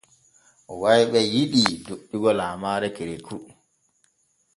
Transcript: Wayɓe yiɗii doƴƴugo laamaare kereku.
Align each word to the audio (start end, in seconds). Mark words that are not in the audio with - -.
Wayɓe 0.81 1.19
yiɗii 1.33 1.73
doƴƴugo 1.85 2.29
laamaare 2.39 2.87
kereku. 2.95 3.35